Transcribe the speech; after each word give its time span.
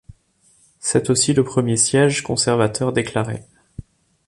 C'est 0.79 1.11
aussi 1.11 1.31
le 1.31 1.43
premier 1.43 1.77
siège 1.77 2.23
conservateur 2.23 2.91
déclaré. 2.91 3.43